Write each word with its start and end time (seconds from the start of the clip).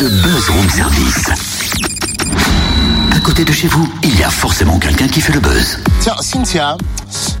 le 0.00 0.08
buzz 0.08 0.48
room 0.50 0.68
service. 0.70 1.30
À 3.12 3.20
côté 3.20 3.44
de 3.44 3.52
chez 3.52 3.68
vous, 3.68 3.88
il 4.02 4.18
y 4.18 4.24
a 4.24 4.30
forcément 4.30 4.78
quelqu'un 4.78 5.06
qui 5.06 5.20
fait 5.20 5.32
le 5.32 5.40
buzz. 5.40 5.78
Tiens, 6.00 6.16
Cynthia, 6.20 6.76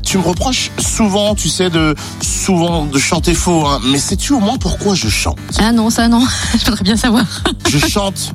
tu 0.02 0.18
me 0.18 0.22
reproches 0.22 0.70
souvent, 0.78 1.34
tu 1.34 1.48
sais, 1.48 1.68
de 1.68 1.96
souvent 2.22 2.84
de 2.84 2.98
chanter 2.98 3.34
faux, 3.34 3.66
hein, 3.66 3.80
mais 3.84 3.98
sais-tu 3.98 4.34
au 4.34 4.40
moins 4.40 4.56
pourquoi 4.56 4.94
je 4.94 5.08
chante? 5.08 5.38
Ah 5.58 5.72
non, 5.72 5.90
ça 5.90 6.06
non, 6.06 6.24
je 6.58 6.64
voudrais 6.64 6.84
bien 6.84 6.96
savoir. 6.96 7.24
Je 7.68 7.78
chante. 7.78 8.34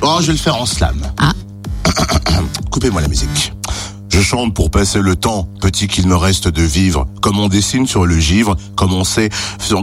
Oh, 0.00 0.16
je 0.20 0.26
vais 0.26 0.32
le 0.32 0.38
faire 0.38 0.56
en 0.56 0.66
slam. 0.66 1.00
Ah. 1.18 1.32
Coupez-moi 2.70 3.02
la 3.02 3.08
musique. 3.08 3.52
Je 4.14 4.20
chante 4.20 4.54
pour 4.54 4.70
passer 4.70 5.00
le 5.00 5.16
temps, 5.16 5.48
petit 5.60 5.88
qu'il 5.88 6.06
me 6.06 6.14
reste 6.14 6.46
de 6.46 6.62
vivre, 6.62 7.08
comme 7.20 7.40
on 7.40 7.48
dessine 7.48 7.84
sur 7.88 8.06
le 8.06 8.16
givre, 8.16 8.54
comme 8.76 8.92
on 8.92 9.02
sait, 9.02 9.28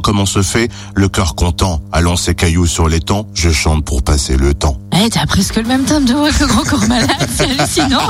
comme 0.01 0.19
on 0.21 0.25
se 0.25 0.41
fait, 0.41 0.69
le 0.95 1.09
cœur 1.09 1.35
content. 1.35 1.81
Allons 1.91 2.15
ces 2.15 2.33
cailloux 2.33 2.65
sur 2.65 2.87
les 2.87 3.01
temps, 3.01 3.27
je 3.33 3.49
chante 3.49 3.83
pour 3.83 4.03
passer 4.03 4.37
le 4.37 4.53
temps. 4.53 4.77
Eh, 4.93 5.09
t'as 5.09 5.25
presque 5.25 5.57
le 5.57 5.63
même 5.63 5.83
timbre 5.83 6.07
de 6.07 6.13
voix 6.13 6.31
que 6.31 6.45
Grand 6.45 6.63
Corps 6.63 6.87
Malade, 6.87 7.27
c'est 7.35 7.43
hallucinant. 7.43 8.09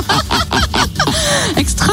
Extra. 1.56 1.92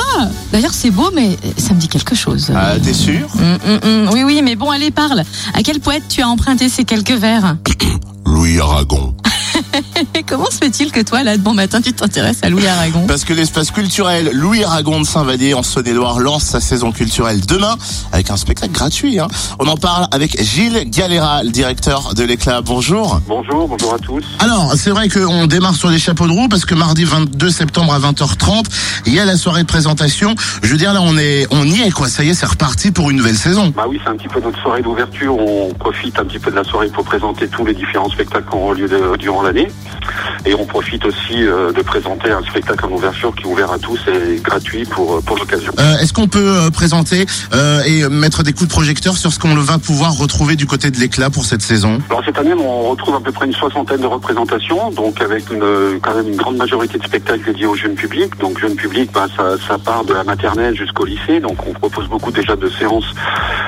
D'ailleurs, 0.52 0.76
c'est 0.76 0.92
beau, 0.92 1.10
mais 1.16 1.36
ça 1.58 1.74
me 1.74 1.80
dit 1.80 1.88
quelque 1.88 2.14
chose. 2.14 2.52
Ah, 2.56 2.74
t'es 2.80 2.94
sûr? 2.94 3.28
Hum, 3.36 3.58
hum, 3.66 3.80
hum. 3.84 4.10
Oui, 4.14 4.22
oui, 4.24 4.42
mais 4.44 4.56
bon, 4.56 4.70
allez, 4.70 4.92
parle. 4.92 5.24
À 5.56 5.64
quel 5.64 5.80
poète 5.80 6.04
tu 6.08 6.22
as 6.22 6.28
emprunté 6.28 6.70
ces 6.70 6.84
quelques 6.84 7.14
vers? 7.14 7.58
Louis 8.28 8.60
Aragon. 8.60 9.16
Comment 10.28 10.50
se 10.50 10.58
fait-il 10.58 10.92
que 10.92 11.02
toi, 11.02 11.24
là, 11.24 11.38
de 11.38 11.42
bon 11.42 11.54
matin, 11.54 11.82
tu 11.82 11.94
t'intéresses 11.94 12.40
à 12.44 12.50
Louis 12.50 12.68
Aragon? 12.68 13.06
Parce 13.08 13.24
que 13.24 13.34
l'espace 13.34 13.72
culturel 13.72 14.30
Louis 14.34 14.64
Aragon 14.64 15.00
de 15.02 15.06
Saint-Vallier 15.06 15.54
en 15.54 15.64
Saône-et-Loire 15.64 16.20
lance 16.20 16.44
sa 16.44 16.60
saison 16.60 16.92
culturelle 16.92 17.42
demain 17.46 17.76
avec 18.12 18.30
un 18.32 18.38
spectacle 18.38 18.72
gratuit. 18.74 19.20
hein. 19.20 19.28
On 19.60 19.68
en 19.68 19.78
parle 19.78 20.08
avec 20.12 20.42
Gilles 20.42 20.90
Galera, 20.90 21.44
le 21.44 21.50
directeur 21.50 22.14
de 22.14 22.24
l'éclat. 22.24 22.62
Bonjour. 22.62 23.20
Bonjour, 23.28 23.68
bonjour 23.68 23.94
à 23.94 24.00
tous. 24.00 24.24
Alors, 24.40 24.74
c'est 24.76 24.92
vrai 24.92 25.10
qu'on 25.10 25.48
démarre 25.48 25.76
sur 25.76 25.90
les 25.90 26.00
chapeaux 26.00 26.28
de 26.28 26.32
roue 26.34 26.48
parce 26.48 26.66
que 26.66 26.76
mardi 26.76 27.04
22 27.04 27.50
septembre 27.50 27.94
à 27.94 28.00
20h30, 28.00 28.66
il 29.06 29.14
y 29.14 29.20
a 29.20 29.26
la 29.26 29.38
soirée 29.38 29.62
de 29.64 29.68
présentation. 29.68 30.36
Je 30.64 30.70
veux 30.70 30.78
dire, 30.78 30.94
là, 30.94 31.02
on 31.02 31.18
est, 31.18 31.48
on 31.52 31.66
y 31.66 31.82
est, 31.82 31.92
quoi. 31.92 32.08
Ça 32.10 32.24
y 32.24 32.30
est, 32.30 32.34
c'est 32.34 32.46
reparti 32.46 32.92
pour 32.92 33.10
une 33.10 33.18
nouvelle 33.18 33.38
saison. 33.38 33.74
Bah 33.76 33.86
oui, 33.88 34.00
c'est 34.04 34.10
un 34.10 34.16
petit 34.16 34.28
peu 34.28 34.40
notre 34.42 34.60
soirée 34.62 34.82
d'ouverture. 34.82 35.38
On 35.38 35.74
profite 35.74 36.18
un 36.20 36.26
petit 36.26 36.40
peu 36.40 36.52
de 36.52 36.56
la 36.56 36.64
soirée 36.64 36.88
pour 36.88 37.04
présenter 37.04 37.48
tous 37.48 37.66
les 37.66 37.74
différents 37.74 38.10
spectacles 38.10 38.50
qui 38.50 38.56
auront 38.56 38.72
lieu 38.74 38.88
de- 38.88 39.18
durant 39.18 39.42
l'année. 39.42 39.59
Et 40.46 40.56
on 40.56 40.66
profite 40.66 41.06
aussi 41.06 41.44
euh, 41.44 41.72
de 41.74 41.82
présenter 41.82 42.32
un 42.32 42.42
spectacle 42.44 42.86
en 42.86 42.92
ouverture 42.92 43.34
qui 43.36 43.44
est 43.44 43.48
ouvert 43.48 43.72
à 43.72 43.78
tous 43.78 44.00
et 44.08 44.40
gratuit 44.40 44.86
pour, 44.86 45.16
euh, 45.16 45.22
pour 45.22 45.38
l'occasion. 45.38 45.74
Euh, 45.80 45.98
Est-ce 45.98 46.14
qu'on 46.14 46.28
peut 46.28 46.70
présenter 46.74 47.26
euh, 47.54 47.82
et 47.86 48.08
mettre 48.08 48.42
des 48.44 48.54
coups 48.54 48.68
de 48.70 48.74
projecteur 48.74 49.18
sur 49.18 49.34
ce 49.34 49.40
qu'on 49.40 49.54
va 49.56 49.78
pouvoir 49.78 50.18
retrouver 50.18 50.56
du 50.56 50.66
côté 50.66 50.92
de 50.92 50.98
l'éclat 50.98 51.30
pour 51.30 51.46
cette 51.46 51.62
saison? 51.62 52.00
Alors 52.10 52.24
cette 52.26 52.38
année, 52.38 52.54
on 52.54 52.90
retrouve 52.90 53.16
à 53.16 53.20
peu 53.20 53.32
près 53.32 53.46
une 53.48 53.54
soixantaine 53.54 54.02
de 54.02 54.08
représentations, 54.08 54.92
donc 54.92 55.22
avec 55.22 55.50
une, 55.52 56.00
quand 56.02 56.16
même 56.16 56.30
une 56.30 56.38
grande 56.38 56.58
majorité 56.58 56.98
de 56.98 57.04
spectacles 57.04 57.44
dédiés 57.46 57.66
au 57.66 57.76
jeune 57.76 57.96
public. 57.96 58.38
Donc 58.40 58.60
jeune 58.60 58.76
public, 58.76 59.12
bah, 59.14 59.28
ça, 59.36 59.56
ça 59.68 59.78
part 59.78 60.06
de 60.06 60.14
la 60.14 60.24
maternelle 60.24 60.76
jusqu'au 60.76 61.06
lycée. 61.06 61.42
Donc 61.42 61.58
on 61.68 61.74
propose 61.74 62.08
beaucoup 62.08 62.32
déjà 62.32 62.56
de 62.56 62.70
séances 62.70 63.14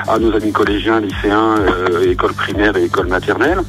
à 0.08 0.18
nos 0.18 0.34
amis 0.34 0.52
collégiens, 0.52 1.00
lycéens, 1.00 1.56
euh, 1.58 2.10
écoles 2.10 2.34
primaires 2.34 2.76
et 2.76 2.84
écoles 2.84 3.08
maternelles. 3.08 3.60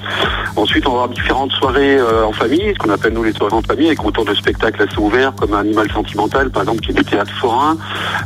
Ensuite, 0.55 0.87
on 0.87 0.91
va 0.91 1.03
avoir 1.03 1.09
différentes 1.09 1.51
soirées 1.51 1.97
euh, 2.13 2.23
en 2.23 2.31
famille, 2.31 2.73
ce 2.73 2.77
qu'on 2.77 2.91
appelle 2.91 3.13
nous 3.13 3.23
les 3.23 3.33
soirées 3.33 3.55
en 3.55 3.61
famille, 3.61 3.87
avec 3.87 4.03
autour 4.05 4.25
de 4.25 4.33
spectacles 4.33 4.83
assez 4.83 4.97
ouverts 4.97 5.33
comme 5.35 5.53
Animal 5.53 5.91
Sentimental, 5.91 6.49
par 6.51 6.61
exemple, 6.61 6.81
qui 6.81 6.91
est 6.91 6.93
du 6.93 7.03
théâtre 7.03 7.33
forain, 7.39 7.77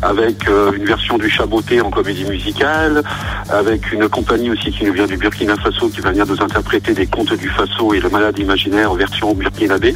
avec 0.01 0.47
euh, 0.47 0.71
une 0.73 0.85
version 0.85 1.17
du 1.17 1.29
Chaboté 1.29 1.79
en 1.81 1.89
comédie 1.89 2.25
musicale, 2.25 3.03
avec 3.49 3.91
une 3.93 4.09
compagnie 4.09 4.49
aussi 4.49 4.71
qui 4.71 4.85
nous 4.85 4.93
vient 4.93 5.07
du 5.07 5.17
Burkina 5.17 5.55
Faso, 5.55 5.89
qui 5.89 6.01
va 6.01 6.11
venir 6.11 6.25
nous 6.25 6.41
interpréter 6.41 6.93
des 6.93 7.07
contes 7.07 7.33
du 7.33 7.49
Faso 7.49 7.93
et 7.93 7.99
le 7.99 8.09
malade 8.09 8.37
imaginaire 8.37 8.91
en 8.91 8.95
version 8.95 9.33
burkinabé. 9.33 9.95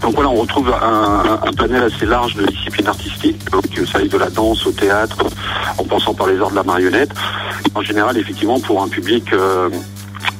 Donc 0.00 0.14
voilà, 0.14 0.30
on 0.30 0.36
retrouve 0.36 0.72
un, 0.72 1.52
panel 1.56 1.82
assez 1.82 2.06
large 2.06 2.34
de 2.34 2.46
disciplines 2.46 2.88
artistiques, 2.88 3.50
donc 3.50 3.64
euh, 3.76 3.84
ça 3.84 3.98
aille 3.98 4.08
de 4.08 4.18
la 4.18 4.30
danse 4.30 4.66
au 4.66 4.72
théâtre, 4.72 5.18
en 5.76 5.84
passant 5.84 6.14
par 6.14 6.28
les 6.28 6.40
arts 6.40 6.50
de 6.50 6.56
la 6.56 6.64
marionnette. 6.64 7.10
En 7.74 7.82
général, 7.82 8.16
effectivement, 8.16 8.58
pour 8.60 8.82
un 8.82 8.88
public 8.88 9.32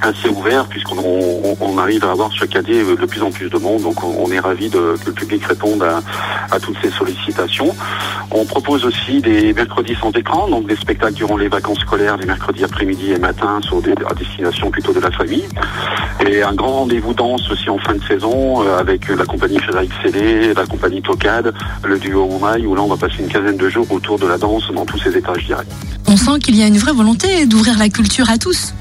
assez 0.00 0.28
ouvert 0.28 0.66
puisqu'on 0.66 0.98
on, 0.98 1.56
on 1.60 1.78
arrive 1.78 2.04
à 2.04 2.12
avoir 2.12 2.32
chaque 2.32 2.54
année 2.56 2.82
de 2.82 3.06
plus 3.06 3.22
en 3.22 3.31
plus 3.31 3.48
de 3.48 3.59
monde 3.59 3.82
donc 3.82 4.03
on, 4.03 4.31
est 4.31 4.41
ravi 4.41 4.69
de, 4.69 4.97
que 5.03 5.06
le 5.06 5.12
public 5.12 5.44
réponde 5.44 5.82
à, 5.82 6.59
toutes 6.60 6.76
ces 6.82 6.91
sollicitations. 6.91 7.75
On 8.31 8.44
propose 8.44 8.84
aussi 8.84 9.20
des 9.20 9.53
mercredis 9.53 9.97
sans 10.00 10.10
écran 10.12 10.48
donc 10.48 10.66
des 10.66 10.76
spectacles 10.76 11.14
durant 11.14 11.36
les 11.36 11.48
vacances 11.48 11.78
scolaires 11.81 12.16
les 12.16 12.26
mercredis 12.26 12.64
après-midi 12.64 13.12
et 13.12 13.19
matin 13.19 13.60
à 14.09 14.14
destination 14.14 14.70
plutôt 14.70 14.92
de 14.92 15.00
la 15.00 15.10
famille 15.10 15.47
et 16.26 16.42
un 16.42 16.54
grand 16.54 16.80
rendez-vous 16.80 17.15
danse 17.15 17.50
aussi 17.50 17.70
en 17.70 17.78
fin 17.78 17.94
de 17.94 18.03
saison 18.04 18.62
euh, 18.62 18.78
avec 18.78 19.09
la 19.09 19.25
compagnie 19.25 19.59
Frédéric 19.59 19.91
Célé, 20.03 20.54
la 20.54 20.66
compagnie 20.66 21.03
Tocade, 21.03 21.54
le 21.84 21.98
duo 21.98 22.25
Oumaï 22.25 22.66
où 22.66 22.75
là 22.75 22.82
on 22.82 22.88
va 22.88 22.97
passer 22.97 23.22
une 23.22 23.28
quinzaine 23.28 23.56
de 23.56 23.69
jours 23.69 23.91
autour 23.91 24.19
de 24.19 24.26
la 24.26 24.38
danse 24.38 24.70
dans 24.75 24.84
tous 24.84 24.98
ses 24.98 25.16
étages 25.16 25.44
directs. 25.47 25.69
On 26.06 26.16
sent 26.16 26.38
qu'il 26.42 26.56
y 26.56 26.62
a 26.62 26.66
une 26.66 26.78
vraie 26.78 26.92
volonté 26.92 27.47
d'ouvrir 27.47 27.78
la 27.78 27.88
culture 27.88 28.28
à 28.30 28.38
tous. 28.38 28.75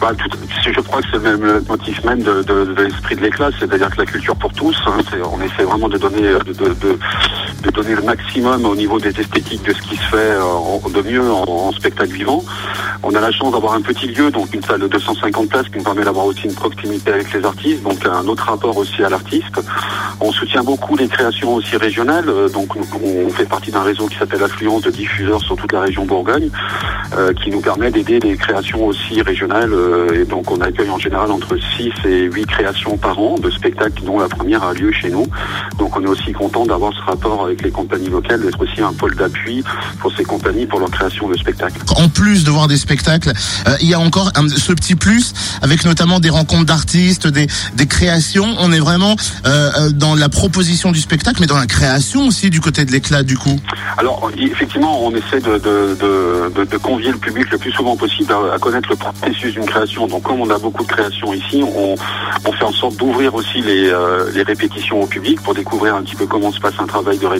Bah, 0.00 0.12
tout- 0.16 0.30
je 0.62 0.80
crois 0.80 1.00
que 1.02 1.08
c'est 1.12 1.18
même 1.18 1.42
le 1.42 1.60
motif 1.68 2.02
même 2.04 2.22
de, 2.22 2.74
l'esprit 2.82 3.16
de 3.16 3.22
l'éclat, 3.22 3.50
c'est-à-dire 3.58 3.90
que 3.90 3.98
la 3.98 4.06
culture 4.06 4.36
pour 4.36 4.52
tous, 4.52 4.76
hein, 4.86 4.98
on 5.32 5.40
essaie 5.40 5.62
vraiment 5.64 5.88
de 5.88 5.98
donner, 5.98 6.22
de, 6.22 6.98
de- 7.62 7.70
donner 7.70 7.94
le 7.94 8.02
maximum 8.02 8.64
au 8.66 8.74
niveau 8.74 8.98
des 8.98 9.08
esthétiques 9.08 9.62
de 9.62 9.72
ce 9.72 9.80
qui 9.82 9.96
se 9.96 10.02
fait 10.02 10.16
euh, 10.16 10.88
de 10.92 11.02
mieux 11.08 11.30
en, 11.30 11.72
spectacle 11.72 12.12
vivant. 12.12 12.42
On 13.02 13.14
a 13.14 13.20
la 13.20 13.30
chance 13.30 13.52
d'avoir 13.52 13.74
un 13.74 13.80
petit 13.80 14.08
lieu, 14.08 14.30
donc 14.30 14.52
une 14.52 14.62
salle 14.62 14.80
de 14.80 14.88
250 14.88 15.48
places 15.48 15.68
qui 15.68 15.78
nous 15.78 15.84
permet 15.84 16.04
d'avoir 16.04 16.26
aussi 16.26 16.44
une 16.44 16.54
proximité 16.54 17.12
avec 17.12 17.32
les 17.32 17.44
artistes, 17.44 17.82
donc 17.82 18.04
un 18.04 18.26
autre 18.26 18.44
rapport 18.44 18.76
aussi 18.76 19.02
à 19.02 19.08
l'artiste. 19.08 19.60
On 20.20 20.32
soutient 20.32 20.62
beaucoup 20.62 20.96
les 20.96 21.08
créations 21.08 21.54
aussi 21.54 21.76
régionales, 21.76 22.28
euh, 22.28 22.48
donc 22.48 22.74
on, 22.76 23.30
fait 23.30 23.46
partie 23.46 23.70
d'un 23.70 23.82
réseau 23.82 24.06
qui 24.08 24.16
s'appelle 24.16 24.42
Affluence 24.42 24.82
de 24.82 24.90
diffuseurs 24.90 25.40
sur 25.40 25.56
toute 25.56 25.72
la 25.72 25.80
région 25.80 26.04
Bourgogne 26.04 26.50
euh, 27.16 27.32
qui 27.32 27.50
nous 27.50 27.60
permet 27.60 27.90
d'aider 27.90 28.18
les 28.18 28.36
créations 28.36 28.84
aussi 28.86 29.22
régionales. 29.22 29.72
et 30.12 30.24
donc 30.24 30.50
on 30.50 30.60
accueille 30.60 30.90
en 30.90 30.98
général 30.98 31.30
entre 31.30 31.56
6 31.56 31.92
et 32.06 32.22
8 32.22 32.46
créations 32.46 32.96
par 32.96 33.18
an 33.18 33.36
de 33.38 33.50
spectacles 33.50 34.02
dont 34.04 34.18
la 34.18 34.28
première 34.28 34.64
a 34.64 34.74
lieu 34.74 34.92
chez 34.92 35.10
nous. 35.10 35.26
Donc 35.78 35.96
on 35.96 36.02
est 36.02 36.08
aussi 36.08 36.32
content 36.32 36.66
d'avoir 36.66 36.92
ce 36.92 37.00
rapport 37.02 37.49
avec 37.50 37.62
les 37.62 37.70
compagnies 37.70 38.08
locales, 38.08 38.40
d'être 38.42 38.60
aussi 38.62 38.80
un 38.80 38.92
pôle 38.92 39.14
d'appui 39.16 39.64
pour 40.00 40.12
ces 40.16 40.24
compagnies 40.24 40.66
pour 40.66 40.78
leur 40.80 40.90
création 40.90 41.28
de 41.28 41.36
spectacles. 41.36 41.80
En 41.96 42.08
plus 42.08 42.44
de 42.44 42.50
voir 42.50 42.68
des 42.68 42.76
spectacles, 42.76 43.32
euh, 43.66 43.76
il 43.80 43.88
y 43.88 43.94
a 43.94 44.00
encore 44.00 44.30
un- 44.36 44.48
ce 44.48 44.72
petit 44.72 44.94
plus 44.94 45.32
avec 45.62 45.84
notamment 45.84 46.20
des 46.20 46.30
rencontres 46.30 46.66
d'artistes, 46.66 47.26
des, 47.26 47.48
des 47.74 47.86
créations. 47.86 48.46
On 48.60 48.72
est 48.72 48.78
vraiment 48.78 49.16
euh, 49.46 49.70
euh, 49.78 49.90
dans 49.90 50.14
la 50.14 50.28
proposition 50.28 50.92
du 50.92 51.00
spectacle, 51.00 51.38
mais 51.40 51.46
dans 51.46 51.58
la 51.58 51.66
création 51.66 52.26
aussi 52.28 52.50
du 52.50 52.60
côté 52.60 52.84
de 52.84 52.92
l'éclat 52.92 53.22
du 53.24 53.36
coup. 53.36 53.58
Alors 53.98 54.30
effectivement, 54.38 55.04
on 55.04 55.10
essaie 55.14 55.40
de, 55.40 55.58
de, 55.58 55.96
de, 56.00 56.52
de- 56.56 56.64
de 56.70 56.76
convier 56.76 57.10
le 57.10 57.18
public 57.18 57.50
le 57.50 57.58
plus 57.58 57.72
souvent 57.72 57.96
possible 57.96 58.32
à, 58.32 58.54
à 58.54 58.58
connaître 58.58 58.88
le 58.90 58.96
processus 58.96 59.54
d'une 59.54 59.66
création. 59.66 60.06
Donc 60.06 60.22
comme 60.22 60.40
on 60.40 60.50
a 60.50 60.58
beaucoup 60.58 60.84
de 60.84 60.88
créations 60.92 61.32
ici, 61.34 61.62
on, 61.64 61.96
on 62.44 62.52
fait 62.52 62.64
en 62.64 62.72
sorte 62.72 62.96
d'ouvrir 62.96 63.34
aussi 63.34 63.60
les, 63.60 63.88
euh, 63.90 64.30
les 64.32 64.42
répétitions 64.42 65.02
au 65.02 65.06
public 65.06 65.40
pour 65.42 65.54
découvrir 65.54 65.96
un 65.96 66.02
petit 66.02 66.14
peu 66.14 66.26
comment 66.26 66.52
se 66.52 66.60
passe 66.60 66.74
un 66.78 66.86
travail 66.86 67.18
de 67.18 67.26
répétition. 67.26 67.39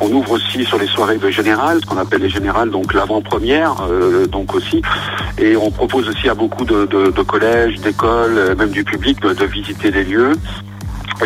On 0.00 0.12
ouvre 0.12 0.32
aussi 0.32 0.64
sur 0.64 0.78
les 0.78 0.86
soirées 0.86 1.18
de 1.18 1.30
général, 1.30 1.80
ce 1.80 1.86
qu'on 1.86 1.98
appelle 1.98 2.22
les 2.22 2.28
générales, 2.28 2.70
donc 2.70 2.94
l'avant-première, 2.94 3.86
euh, 3.90 4.26
donc 4.26 4.54
aussi. 4.54 4.82
Et 5.38 5.56
on 5.56 5.70
propose 5.70 6.08
aussi 6.08 6.28
à 6.28 6.34
beaucoup 6.34 6.64
de, 6.64 7.22
collèges, 7.22 7.80
d'écoles, 7.80 8.38
euh, 8.38 8.54
même 8.54 8.70
du 8.70 8.84
public, 8.84 9.20
de 9.20 9.44
visiter 9.44 9.90
les 9.90 10.04
lieux 10.04 10.32